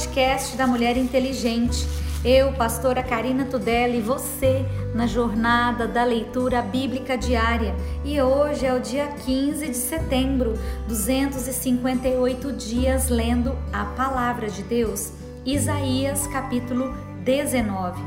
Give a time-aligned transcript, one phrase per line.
[0.00, 1.86] podcast da Mulher Inteligente.
[2.24, 4.64] Eu, pastora Karina Tudela e você
[4.94, 7.76] na jornada da leitura bíblica diária.
[8.02, 10.54] E hoje é o dia 15 de setembro,
[10.88, 15.12] 258 dias lendo a palavra de Deus.
[15.44, 18.00] Isaías capítulo 19.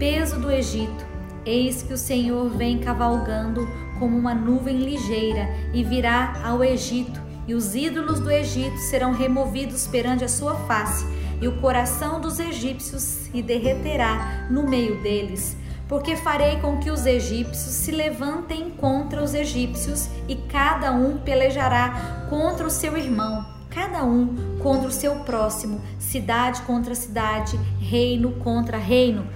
[0.00, 1.06] Peso do Egito.
[1.44, 3.68] Eis que o Senhor vem cavalgando
[4.00, 9.86] como uma nuvem ligeira e virá ao Egito, e os ídolos do Egito serão removidos
[9.86, 11.06] perante a sua face
[11.40, 15.56] e o coração dos egípcios se derreterá no meio deles.
[15.88, 22.26] Porque farei com que os egípcios se levantem contra os egípcios, e cada um pelejará
[22.28, 28.78] contra o seu irmão, cada um contra o seu próximo, cidade contra cidade, reino contra
[28.78, 29.26] reino.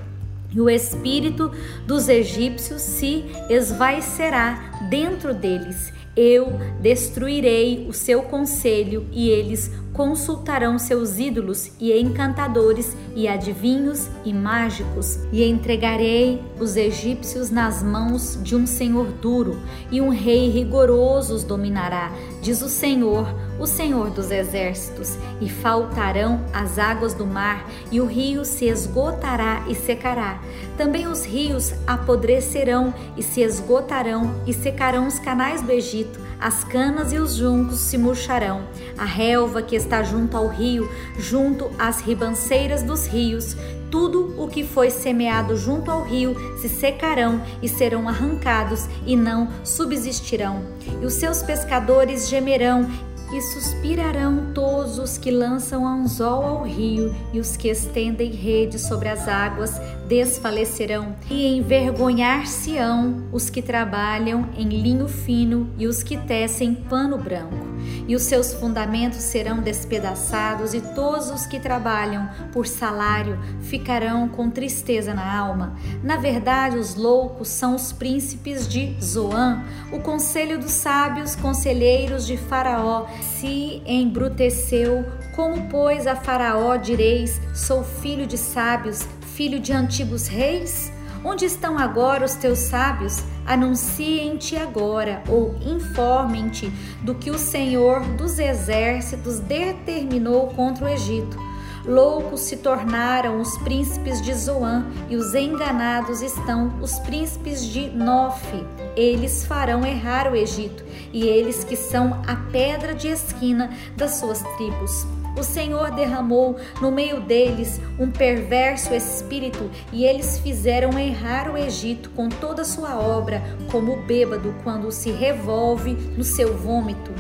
[0.53, 1.53] E o espírito
[1.87, 5.93] dos egípcios se esvaecerá dentro deles.
[6.17, 14.33] Eu destruirei o seu conselho e eles consultarão seus ídolos e encantadores e adivinhos e
[14.33, 21.35] mágicos, e entregarei os egípcios nas mãos de um senhor duro, e um rei rigoroso
[21.35, 23.27] os dominará, diz o Senhor,
[23.61, 29.63] o Senhor dos exércitos, e faltarão as águas do mar, e o rio se esgotará
[29.69, 30.41] e secará.
[30.77, 37.13] Também os rios apodrecerão e se esgotarão, e secarão os canais do Egito, as canas
[37.13, 38.63] e os juncos se murcharão,
[38.97, 43.55] a relva que está junto ao rio, junto às ribanceiras dos rios,
[43.91, 49.49] tudo o que foi semeado junto ao rio se secarão e serão arrancados e não
[49.65, 50.63] subsistirão.
[51.03, 52.89] E os seus pescadores gemerão
[53.33, 59.09] e suspirarão todos os que lançam anzol ao rio, e os que estendem rede sobre
[59.09, 66.75] as águas desfalecerão, e envergonhar-se-ão os que trabalham em linho fino e os que tecem
[66.75, 67.70] pano branco.
[68.07, 74.51] E os seus fundamentos serão despedaçados, e todos os que trabalham por salário ficarão com
[74.51, 75.77] tristeza na alma.
[76.03, 79.63] Na verdade, os loucos são os príncipes de Zoan,
[79.93, 83.07] o conselho dos sábios, conselheiros de Faraó,
[83.39, 85.05] se embruteceu.
[85.35, 90.93] Como, pois, a Faraó direis: Sou filho de sábios, filho de antigos reis?
[91.25, 93.23] Onde estão agora os teus sábios?
[93.51, 96.71] Anunciem-te agora, ou informem-te
[97.03, 101.37] do que o Senhor dos exércitos determinou contra o Egito.
[101.85, 108.65] Loucos se tornaram os príncipes de Zoan, e os enganados estão os príncipes de Nofe.
[108.95, 114.45] Eles farão errar o Egito, e eles que são a pedra de esquina das suas
[114.57, 115.20] tribos.
[115.41, 122.11] O Senhor derramou no meio deles um perverso espírito e eles fizeram errar o Egito
[122.11, 127.11] com toda a sua obra, como o bêbado quando se revolve no seu vômito.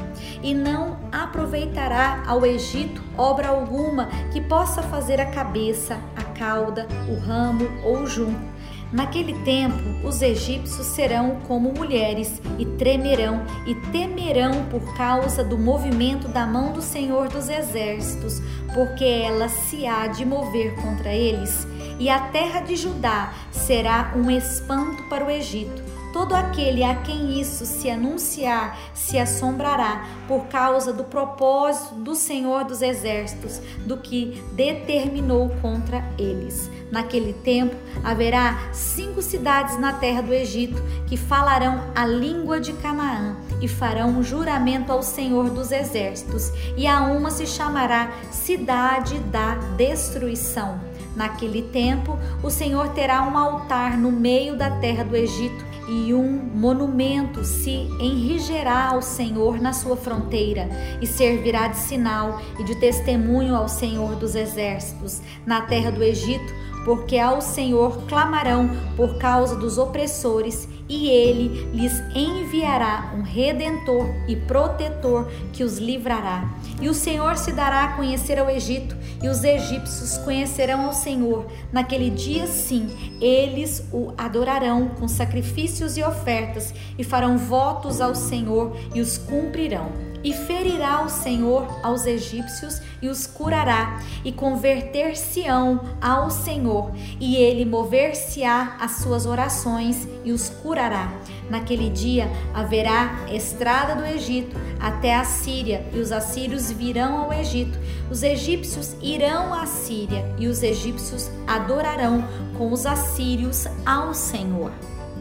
[0.42, 7.18] E não aproveitará ao Egito obra alguma que possa fazer a cabeça, a cauda, o
[7.18, 8.59] ramo ou o junco
[8.92, 16.26] Naquele tempo, os egípcios serão como mulheres e tremerão e temerão por causa do movimento
[16.26, 18.42] da mão do Senhor dos Exércitos,
[18.74, 21.66] porque ela se há de mover contra eles.
[22.00, 27.40] E a terra de Judá será um espanto para o Egito Todo aquele a quem
[27.40, 34.42] isso se anunciar se assombrará por causa do propósito do Senhor dos Exércitos, do que
[34.52, 36.70] determinou contra eles.
[36.90, 43.36] Naquele tempo haverá cinco cidades na terra do Egito que falarão a língua de Canaã
[43.60, 49.54] e farão um juramento ao Senhor dos Exércitos, e a uma se chamará Cidade da
[49.76, 50.80] Destruição.
[51.14, 56.40] Naquele tempo, o Senhor terá um altar no meio da terra do Egito e um
[56.54, 60.68] monumento se enrigerá ao Senhor na sua fronteira
[61.02, 66.54] e servirá de sinal e de testemunho ao Senhor dos exércitos na terra do Egito,
[66.84, 74.34] porque ao Senhor clamarão por causa dos opressores e ele lhes enviará um redentor e
[74.34, 76.52] protetor que os livrará.
[76.82, 81.46] E o Senhor se dará a conhecer ao Egito, e os egípcios conhecerão ao Senhor.
[81.72, 82.88] Naquele dia, sim,
[83.20, 90.09] eles o adorarão com sacrifícios e ofertas, e farão votos ao Senhor e os cumprirão.
[90.22, 97.64] E ferirá o Senhor aos egípcios e os curará, e converter-se-ão ao Senhor, e ele
[97.64, 101.10] mover-se-á às suas orações e os curará.
[101.48, 107.78] Naquele dia haverá estrada do Egito até a Síria, e os assírios virão ao Egito.
[108.10, 112.24] Os egípcios irão à Síria, e os egípcios adorarão
[112.58, 114.70] com os assírios ao Senhor.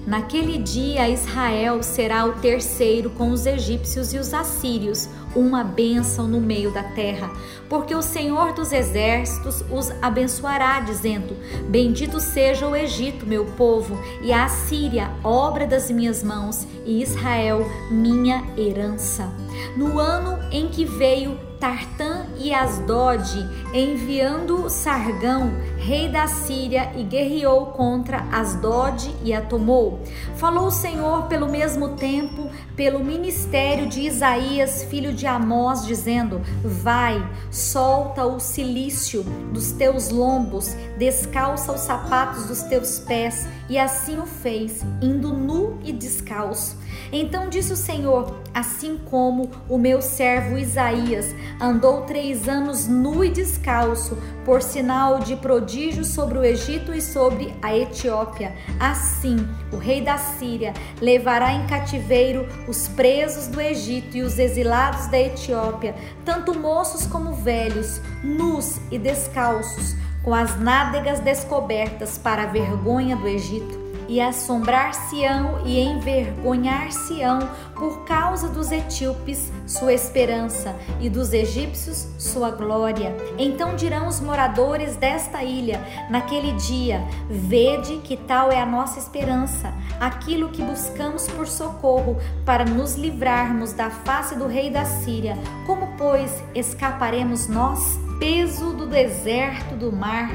[0.10, 6.42] Naquele dia Israel será o terceiro com os egípcios e os assírios, uma bênção no
[6.42, 7.32] meio da terra,
[7.70, 11.38] porque o Senhor dos exércitos os abençoará, dizendo:
[11.70, 17.64] Bendito seja o Egito, meu povo, e a Assíria, obra das minhas mãos, e Israel,
[17.92, 19.32] minha herança.
[19.76, 27.68] No ano em que veio Tartã e Asdod, enviando Sargão, rei da Síria, e guerreou
[27.68, 30.02] contra Asdod e a tomou.
[30.38, 37.22] Falou o Senhor pelo mesmo tempo, pelo ministério de Isaías, filho de Amós, dizendo: Vai,
[37.52, 43.46] solta o cilício dos teus lombos, descalça os sapatos dos teus pés.
[43.70, 46.79] E assim o fez, indo nu e descalço.
[47.12, 53.30] Então disse o Senhor: Assim como o meu servo Isaías andou três anos nu e
[53.30, 59.38] descalço, por sinal de prodígio sobre o Egito e sobre a Etiópia, assim
[59.72, 65.20] o rei da Síria levará em cativeiro os presos do Egito e os exilados da
[65.20, 65.96] Etiópia,
[66.26, 73.28] tanto moços como velhos, nus e descalços, com as nádegas descobertas para a vergonha do
[73.28, 73.79] Egito
[74.10, 83.16] e assombrar-se-ão e envergonhar-se-ão por causa dos etíopes sua esperança e dos egípcios sua glória.
[83.38, 85.80] Então dirão os moradores desta ilha
[86.10, 92.66] naquele dia: Vede que tal é a nossa esperança, aquilo que buscamos por socorro para
[92.66, 95.38] nos livrarmos da face do rei da Síria.
[95.68, 98.00] Como, pois, escaparemos nós?
[98.20, 100.30] Peso do deserto do mar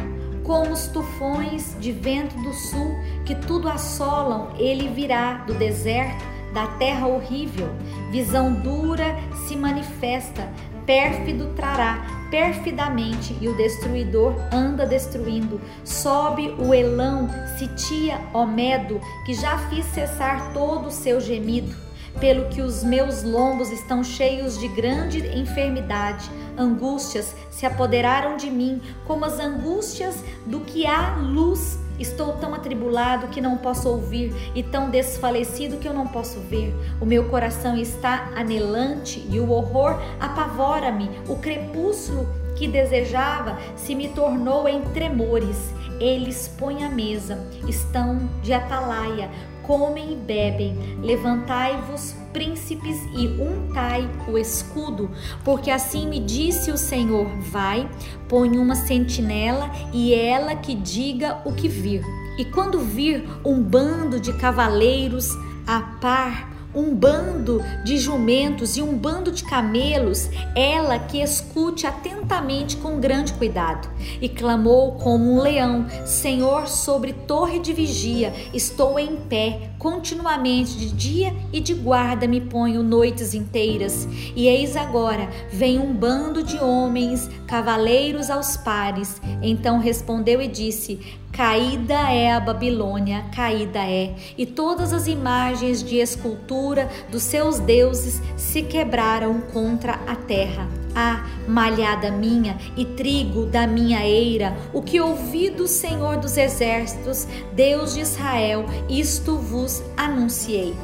[0.44, 6.66] como os tufões de vento do sul que tudo assolam, ele virá do deserto, da
[6.78, 7.68] terra horrível.
[8.12, 9.16] Visão dura
[9.48, 10.48] se manifesta,
[10.86, 15.60] pérfido trará perfidamente e o destruidor anda destruindo.
[15.82, 21.74] Sobe o elão, sitia, ó medo, que já fiz cessar todo o seu gemido
[22.20, 26.30] pelo que os meus lombos estão cheios de grande enfermidade.
[26.56, 31.78] Angústias se apoderaram de mim, como as angústias do que há luz.
[31.98, 36.74] Estou tão atribulado que não posso ouvir e tão desfalecido que eu não posso ver.
[37.00, 41.08] O meu coração está anelante e o horror apavora-me.
[41.28, 42.26] O crepúsculo
[42.56, 45.72] que desejava se me tornou em tremores.
[46.00, 47.38] Eles põem a mesa,
[47.68, 49.30] estão de atalaia,
[49.66, 50.76] comem e bebem.
[51.00, 55.10] Levantai-vos, príncipes, e untai o escudo,
[55.44, 57.88] porque assim me disse o Senhor: Vai,
[58.28, 62.02] põe uma sentinela e ela que diga o que vir.
[62.38, 65.28] E quando vir um bando de cavaleiros
[65.66, 72.76] a par um bando de jumentos e um bando de camelos, ela que escute atentamente
[72.76, 73.88] com grande cuidado.
[74.20, 80.90] E clamou como um leão: Senhor, sobre torre de vigia, estou em pé, continuamente de
[80.90, 84.08] dia e de guarda me ponho noites inteiras.
[84.34, 89.20] E eis agora vem um bando de homens, cavaleiros aos pares.
[89.42, 90.98] Então respondeu e disse:
[91.30, 98.22] Caída é a Babilônia, caída é, e todas as imagens de escultura dos seus deuses
[98.38, 100.83] se quebraram contra a terra.
[100.94, 107.26] Ah, malhada minha e trigo da minha eira, o que ouvi do Senhor dos Exércitos,
[107.52, 110.74] Deus de Israel, isto vos anunciei.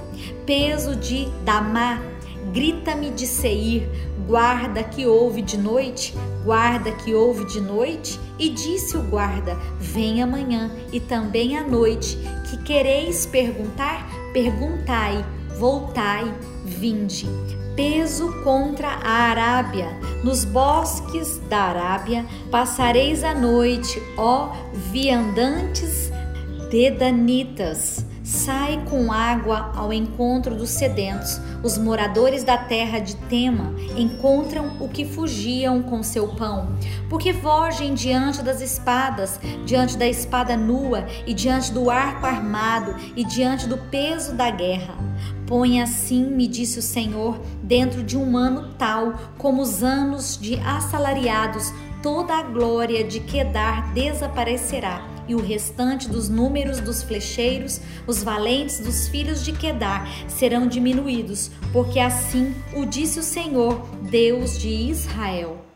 [0.44, 2.02] Peso de Damá,
[2.52, 3.88] grita-me de Seir,
[4.26, 6.14] guarda que ouve de noite,
[6.44, 8.18] guarda que ouve de noite.
[8.38, 14.08] E disse o guarda: Vem amanhã e também à noite, que quereis perguntar?
[14.32, 15.24] Perguntai,
[15.58, 17.28] voltai, vinde
[17.74, 19.88] peso contra a Arábia.
[20.22, 24.52] Nos bosques da Arábia passareis a noite, ó
[24.90, 26.10] viandantes
[26.70, 28.06] dedanitas.
[28.22, 31.40] Sai com água ao encontro dos sedentos.
[31.64, 36.68] Os moradores da terra de Tema encontram o que fugiam com seu pão,
[37.08, 43.24] porque fogem diante das espadas, diante da espada nua e diante do arco armado e
[43.24, 44.94] diante do peso da guerra.
[45.50, 50.54] Põe assim, me disse o Senhor, dentro de um ano tal como os anos de
[50.60, 58.22] assalariados, toda a glória de Quedar desaparecerá e o restante dos números dos flecheiros, os
[58.22, 64.68] valentes dos filhos de Quedar, serão diminuídos, porque assim o disse o Senhor, Deus de
[64.68, 65.69] Israel.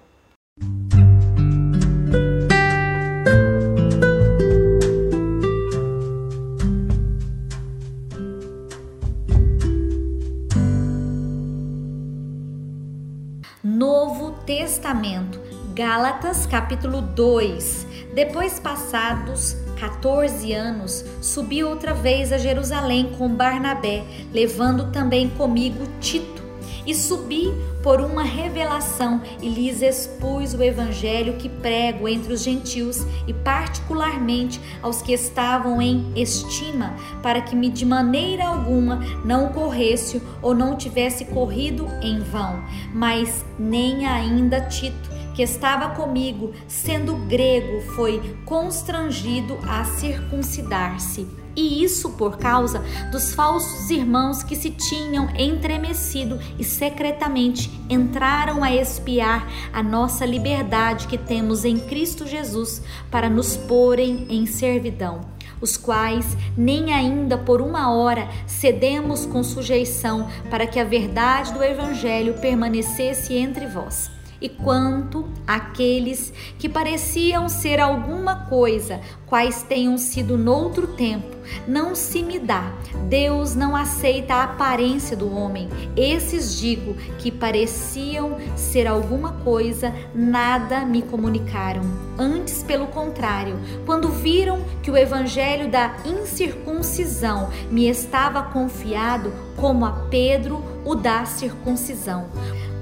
[15.94, 17.86] Gálatas capítulo 2.
[18.16, 26.42] Depois passados 14 anos, subi outra vez a Jerusalém com Barnabé, levando também comigo Tito.
[26.84, 27.46] E subi
[27.80, 34.60] por uma revelação e lhes expus o evangelho que prego entre os gentios e particularmente
[34.82, 40.76] aos que estavam em estima, para que me de maneira alguma não corresse ou não
[40.76, 49.58] tivesse corrido em vão, mas nem ainda Tito que estava comigo, sendo grego, foi constrangido
[49.68, 51.26] a circuncidar-se.
[51.56, 58.74] E isso por causa dos falsos irmãos que se tinham entremecido e secretamente entraram a
[58.74, 65.78] espiar a nossa liberdade que temos em Cristo Jesus para nos porem em servidão os
[65.78, 72.34] quais nem ainda por uma hora cedemos com sujeição para que a verdade do Evangelho
[72.34, 74.13] permanecesse entre vós
[74.44, 81.34] e quanto àqueles que pareciam ser alguma coisa, quais tenham sido noutro tempo,
[81.66, 82.74] não se me dá.
[83.08, 85.70] Deus não aceita a aparência do homem.
[85.96, 91.80] Esses digo que pareciam ser alguma coisa, nada me comunicaram.
[92.18, 99.92] Antes, pelo contrário, quando viram que o evangelho da incircuncisão me estava confiado, como a
[100.10, 102.28] Pedro o da circuncisão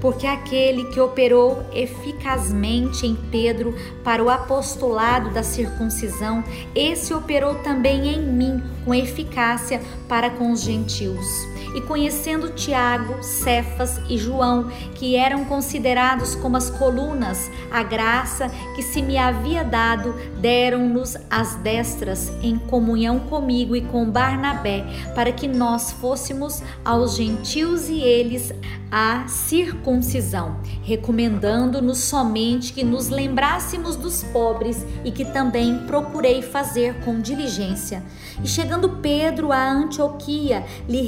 [0.03, 6.43] porque aquele que operou eficazmente em Pedro para o apostolado da circuncisão,
[6.75, 11.52] esse operou também em mim com eficácia para com os gentios.
[11.73, 18.83] E conhecendo Tiago, Cefas e João, que eram considerados como as colunas, a graça que
[18.83, 25.47] se me havia dado, deram-nos as destras em comunhão comigo e com Barnabé, para que
[25.47, 28.53] nós fôssemos aos gentios e eles
[28.95, 37.19] a circuncisão, recomendando-nos somente que nos lembrássemos dos pobres e que também procurei fazer com
[37.19, 38.03] diligência.
[38.43, 41.01] E chegando Pedro a Antioquia, lhe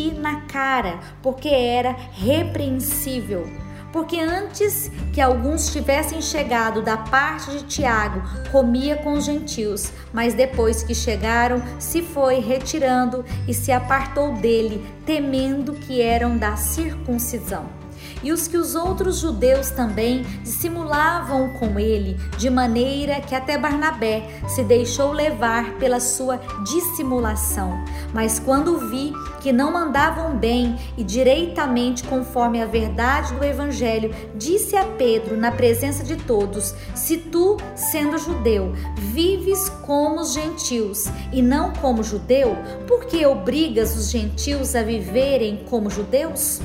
[0.00, 3.46] na cara, porque era repreensível.
[3.92, 10.32] Porque antes que alguns tivessem chegado da parte de Tiago, comia com os gentios, mas
[10.32, 17.81] depois que chegaram, se foi retirando e se apartou dele, temendo que eram da circuncisão
[18.22, 24.40] e os que os outros judeus também dissimulavam com ele, de maneira que até Barnabé
[24.48, 27.82] se deixou levar pela sua dissimulação.
[28.12, 34.76] Mas quando vi que não mandavam bem e direitamente conforme a verdade do evangelho, disse
[34.76, 41.42] a Pedro na presença de todos: Se tu, sendo judeu, vives como os gentios e
[41.42, 46.60] não como judeu, por que obrigas os gentios a viverem como judeus?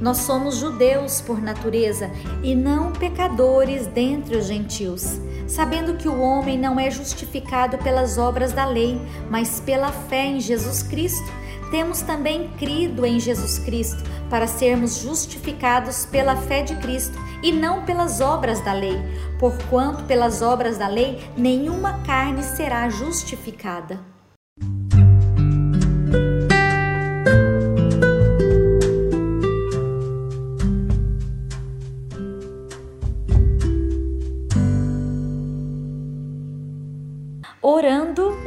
[0.00, 2.10] Nós somos judeus por natureza
[2.42, 8.52] e não pecadores dentre os gentios, sabendo que o homem não é justificado pelas obras
[8.52, 11.30] da lei, mas pela fé em Jesus Cristo.
[11.70, 17.84] Temos também crido em Jesus Cristo para sermos justificados pela fé de Cristo e não
[17.84, 18.98] pelas obras da lei,
[19.38, 24.00] porquanto pelas obras da lei nenhuma carne será justificada.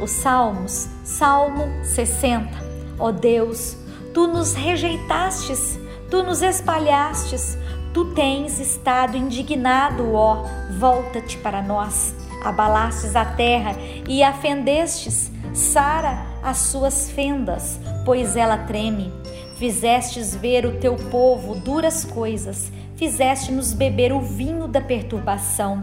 [0.04, 2.50] Os Salmos, Salmo 60.
[2.98, 3.74] Ó Deus,
[4.12, 5.78] tu nos rejeitastes,
[6.10, 7.56] tu nos espalhastes,
[7.94, 10.44] tu tens estado indignado, ó,
[10.78, 12.14] volta-te para nós.
[12.44, 13.74] Abalastes a terra
[14.06, 19.10] e a fendestes, sara as suas fendas, pois ela treme.
[19.56, 25.80] Fizestes ver o teu povo duras coisas, fizeste-nos beber o vinho da perturbação.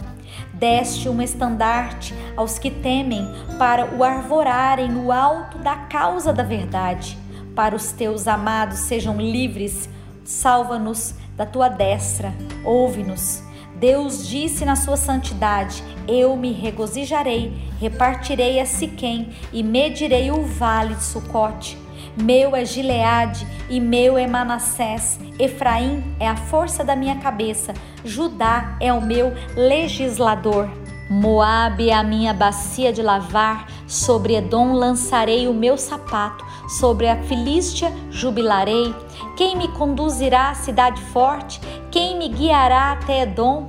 [0.53, 3.27] Deste um estandarte aos que temem,
[3.57, 7.17] para o arvorarem no alto da causa da verdade.
[7.55, 9.89] Para os teus amados sejam livres,
[10.23, 13.43] salva-nos da tua destra, ouve-nos.
[13.75, 20.93] Deus disse na sua santidade: Eu me regozijarei, repartirei a Siquém e medirei o vale
[20.93, 21.77] de Sucote.
[22.15, 25.19] Meu é Gileade e meu é Manassés.
[25.41, 27.73] Efraim é a força da minha cabeça.
[28.05, 30.69] Judá é o meu legislador.
[31.09, 33.67] Moabe é a minha bacia de lavar.
[33.87, 36.45] Sobre Edom lançarei o meu sapato.
[36.79, 38.93] Sobre a Filístia jubilarei.
[39.35, 41.59] Quem me conduzirá à cidade forte?
[41.89, 43.67] Quem me guiará até Edom?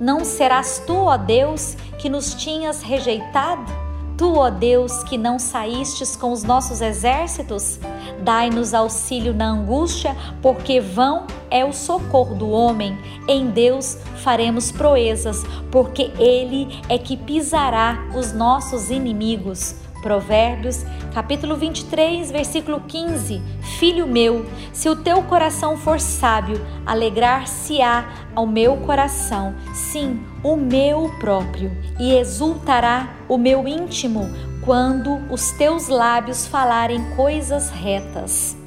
[0.00, 3.79] Não serás tu, ó Deus, que nos tinhas rejeitado?
[4.20, 7.80] Tu, ó Deus, que não saístes com os nossos exércitos,
[8.22, 12.98] dai-nos auxílio na angústia, porque vão é o socorro do homem.
[13.26, 19.74] Em Deus faremos proezas, porque Ele é que pisará os nossos inimigos.
[20.00, 23.40] Provérbios, capítulo 23, versículo 15.
[23.78, 31.10] Filho meu, se o teu coração for sábio, alegrar-se-á ao meu coração, sim, o meu
[31.18, 34.28] próprio, e exultará o meu íntimo
[34.64, 38.59] quando os teus lábios falarem coisas retas.